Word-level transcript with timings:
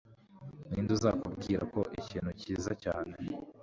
ninde 0.69 0.91
uzakubwira 0.97 1.61
ko 1.73 1.81
ikintu 1.99 2.31
cyiza 2.41 2.71
cyane 2.83 3.13